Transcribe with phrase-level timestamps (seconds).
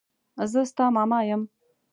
[0.51, 1.41] زه ستا ماما يم.